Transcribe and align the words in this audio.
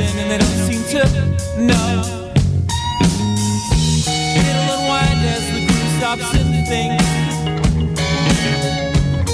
listen 0.00 0.18
and 0.20 0.30
they 0.30 0.38
don't 0.38 0.60
seem 0.68 0.82
to 0.94 1.02
know. 1.60 2.02
It'll 4.38 4.68
unwind 4.76 5.20
as 5.34 5.44
the 5.52 5.60
group 5.66 5.88
stops 5.98 6.28
and 6.40 6.50
thinks. 6.68 7.04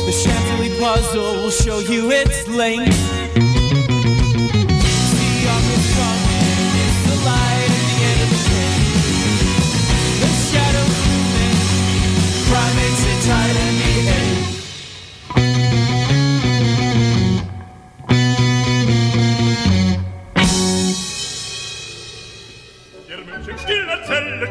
The 0.07 0.13
Chantilly 0.13 0.79
puzzle 0.81 1.35
will 1.43 1.51
show 1.51 1.79
you 1.79 2.11
its 2.11 2.49
length. 2.49 3.46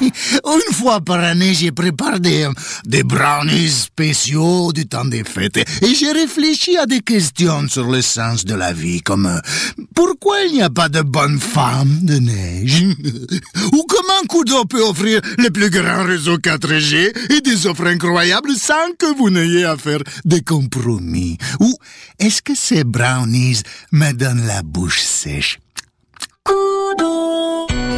Une 0.00 0.74
fois 0.74 1.00
par 1.00 1.20
année, 1.20 1.54
j'ai 1.54 1.72
préparé 1.72 2.20
des, 2.20 3.02
brownies 3.02 3.70
spéciaux 3.70 4.72
du 4.72 4.86
temps 4.86 5.04
des 5.04 5.24
fêtes. 5.24 5.56
Et 5.56 5.94
j'ai 5.94 6.12
réfléchi 6.12 6.76
à 6.76 6.86
des 6.86 7.00
questions 7.00 7.68
sur 7.68 7.90
le 7.90 8.02
sens 8.02 8.44
de 8.44 8.54
la 8.54 8.72
vie, 8.72 9.00
comme 9.00 9.26
euh, 9.26 9.38
pourquoi 9.94 10.42
il 10.42 10.54
n'y 10.54 10.62
a 10.62 10.70
pas 10.70 10.88
de 10.88 11.02
bonne 11.02 11.38
femme 11.38 12.00
de 12.02 12.18
neige? 12.18 12.84
Ou 13.72 13.84
comment 13.88 14.22
Kudo 14.28 14.64
peut 14.64 14.82
offrir 14.82 15.20
le 15.38 15.50
plus 15.50 15.70
grand 15.70 16.04
réseau 16.04 16.36
4G 16.36 17.32
et 17.32 17.40
des 17.40 17.66
offres 17.66 17.86
incroyables 17.86 18.54
sans 18.54 18.92
que 18.98 19.16
vous 19.16 19.30
n'ayez 19.30 19.64
à 19.64 19.76
faire 19.76 20.02
des 20.24 20.42
compromis? 20.42 21.38
Ou 21.60 21.74
est-ce 22.18 22.42
que 22.42 22.54
ces 22.54 22.84
brownies 22.84 23.62
me 23.92 24.12
donnent 24.12 24.46
la 24.46 24.62
bouche 24.62 25.00
sèche? 25.00 25.58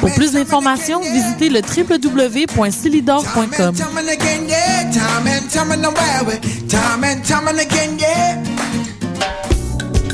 Pour 0.00 0.12
plus 0.14 0.32
d'informations, 0.32 1.00
visitez 1.00 1.48
le 1.48 1.60
www.silidor.com. 1.60 3.74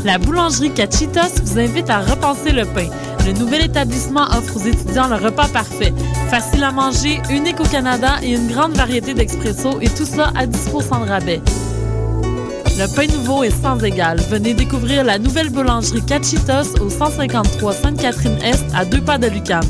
La 0.04 0.18
boulangerie 0.18 0.72
Cachitos 0.72 1.42
vous 1.44 1.58
invite 1.58 1.90
à 1.90 1.98
repenser 2.00 2.52
le 2.52 2.64
pain. 2.64 2.88
Le 3.26 3.32
nouvel 3.32 3.64
établissement 3.64 4.24
offre 4.36 4.56
aux 4.56 4.66
étudiants 4.66 5.08
le 5.08 5.16
repas 5.16 5.48
parfait. 5.48 5.92
Facile 6.30 6.62
à 6.62 6.70
manger, 6.70 7.20
unique 7.30 7.58
au 7.58 7.64
Canada 7.64 8.18
et 8.22 8.34
une 8.34 8.46
grande 8.46 8.76
variété 8.76 9.14
d'expresso 9.14 9.80
et 9.80 9.88
tout 9.88 10.06
ça 10.06 10.32
à 10.36 10.46
10 10.46 10.66
de 10.66 11.08
rabais. 11.08 11.40
Le 12.78 12.86
pain 12.94 13.06
nouveau 13.06 13.42
est 13.42 13.62
sans 13.62 13.82
égal. 13.82 14.20
Venez 14.28 14.52
découvrir 14.52 15.02
la 15.02 15.18
nouvelle 15.18 15.48
boulangerie 15.48 16.04
Cachitos 16.04 16.78
au 16.78 16.90
153 16.90 17.72
Sainte-Catherine-Est 17.72 18.66
à 18.74 18.84
deux 18.84 19.00
pas 19.00 19.16
de 19.16 19.28
Lucam. 19.28 19.64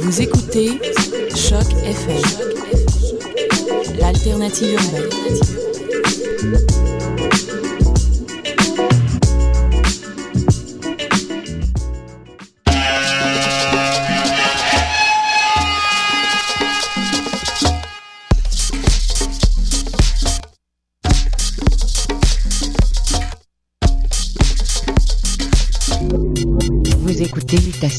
Vous 0.00 0.22
écoutez 0.22 0.80
Choc 1.34 1.66
FM, 1.84 2.22
l'alternative 3.98 4.72
urbaine. 4.72 5.06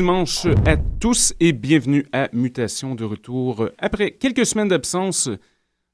Dimanche 0.00 0.46
à 0.64 0.78
tous 0.78 1.34
et 1.40 1.52
bienvenue 1.52 2.06
à 2.14 2.30
Mutation 2.32 2.94
de 2.94 3.04
retour 3.04 3.68
après 3.76 4.12
quelques 4.12 4.46
semaines 4.46 4.68
d'absence 4.68 5.28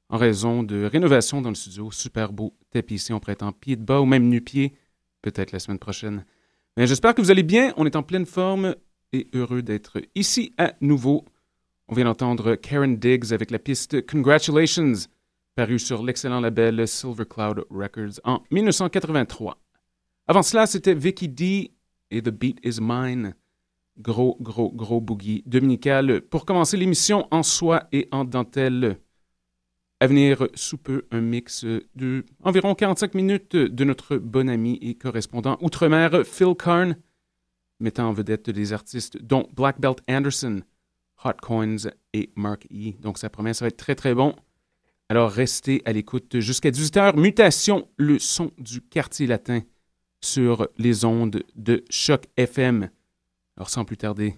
en 0.07 0.15
raison 0.15 0.63
de 0.63 0.85
rénovation 0.85 1.41
dans 1.41 1.49
le 1.49 1.55
studio. 1.55 1.91
Super 1.91 2.31
beau 2.31 2.53
tapis 2.71 2.95
ici, 2.95 3.11
on 3.11 3.19
prête 3.19 3.43
en 3.43 3.51
pied 3.51 3.75
de 3.75 3.83
bas 3.83 3.99
ou 3.99 4.05
même 4.05 4.29
nu-pied, 4.29 4.77
peut-être 5.21 5.51
la 5.51 5.59
semaine 5.59 5.77
prochaine. 5.77 6.23
Mais 6.77 6.87
j'espère 6.87 7.15
que 7.15 7.21
vous 7.21 7.31
allez 7.31 7.43
bien, 7.43 7.73
on 7.75 7.85
est 7.85 7.97
en 7.97 8.01
pleine 8.01 8.25
forme 8.25 8.77
et 9.11 9.27
heureux 9.33 9.61
d'être 9.61 10.01
ici 10.15 10.53
à 10.57 10.71
nouveau. 10.79 11.25
On 11.89 11.93
vient 11.93 12.05
d'entendre 12.05 12.55
Karen 12.55 12.95
Diggs 12.95 13.33
avec 13.33 13.51
la 13.51 13.59
piste 13.59 14.05
Congratulations, 14.05 14.93
parue 15.53 15.79
sur 15.79 16.01
l'excellent 16.01 16.39
label 16.39 16.87
Silver 16.87 17.25
Cloud 17.29 17.65
Records 17.69 18.21
en 18.23 18.41
1983. 18.51 19.57
Avant 20.27 20.43
cela, 20.43 20.65
c'était 20.65 20.95
Vicky 20.95 21.27
D 21.27 21.71
et 22.09 22.21
The 22.21 22.29
Beat 22.29 22.59
Is 22.63 22.79
Mine. 22.79 23.35
Gros, 23.99 24.37
gros, 24.39 24.71
gros 24.71 25.01
boogie 25.01 25.43
dominical 25.47 26.21
pour 26.21 26.45
commencer 26.45 26.77
l'émission 26.77 27.27
en 27.31 27.41
soie 27.41 27.87
et 27.91 28.07
en 28.11 28.25
dentelle. 28.25 28.99
À 29.99 30.05
venir 30.05 30.47
sous 30.53 30.77
peu, 30.77 31.07
un 31.09 31.21
mix 31.21 31.65
de 31.95 32.23
environ 32.43 32.75
45 32.75 33.15
minutes 33.15 33.55
de 33.55 33.83
notre 33.83 34.17
bon 34.17 34.47
ami 34.47 34.77
et 34.83 34.93
correspondant 34.93 35.57
outre-mer 35.61 36.23
Phil 36.23 36.53
Karn, 36.55 36.95
mettant 37.79 38.09
en 38.09 38.13
vedette 38.13 38.51
des 38.51 38.73
artistes 38.73 39.19
dont 39.19 39.49
Black 39.55 39.81
Belt 39.81 39.99
Anderson, 40.07 40.61
Hot 41.25 41.33
Coins 41.41 41.89
et 42.13 42.31
Mark 42.35 42.67
E. 42.71 42.91
Donc 42.99 43.17
ça 43.17 43.31
promet, 43.31 43.55
ça 43.55 43.65
va 43.65 43.69
être 43.69 43.77
très 43.77 43.95
très 43.95 44.13
bon. 44.13 44.35
Alors 45.09 45.31
restez 45.31 45.81
à 45.85 45.93
l'écoute 45.93 46.39
jusqu'à 46.39 46.69
18h. 46.69 47.19
Mutation, 47.19 47.87
le 47.97 48.19
son 48.19 48.51
du 48.59 48.81
quartier 48.81 49.25
latin 49.25 49.61
sur 50.21 50.67
les 50.77 51.05
ondes 51.05 51.43
de 51.55 51.83
Choc 51.89 52.25
FM. 52.37 52.91
Alors 53.57 53.69
sans 53.71 53.85
plus 53.85 53.97
tarder, 53.97 54.35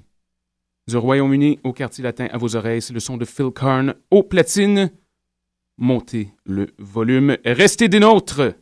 du 0.88 0.96
Royaume-Uni 0.96 1.60
au 1.66 1.74
quartier 1.74 2.04
latin 2.04 2.28
à 2.32 2.38
vos 2.38 2.56
oreilles, 2.56 2.82
c'est 2.82 2.94
le 2.94 3.02
son 3.02 3.18
de 3.18 3.26
Phil 3.26 3.52
Karn 3.54 3.94
aux 4.12 4.24
platines. 4.24 4.92
Montez 5.78 6.34
le 6.46 6.68
volume, 6.78 7.38
restez 7.44 7.90
des 7.90 8.00
nôtres. 8.00 8.54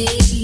Me 0.00 0.39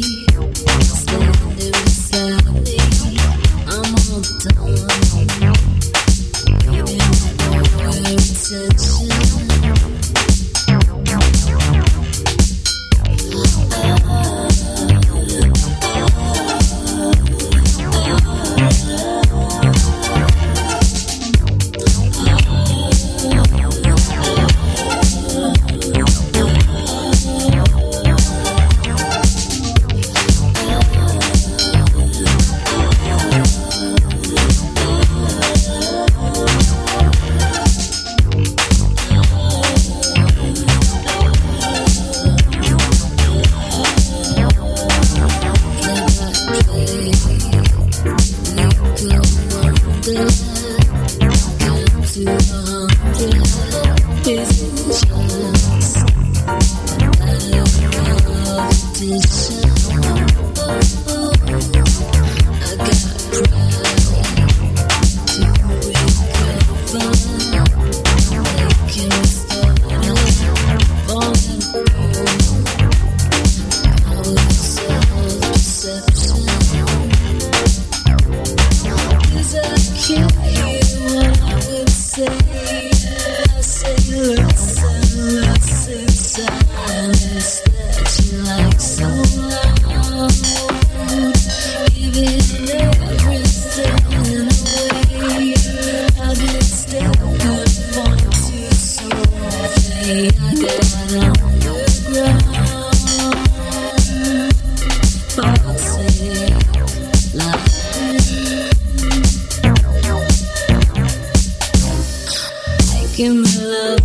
Give 113.17 113.35
me 113.35 113.49
love, 113.62 113.97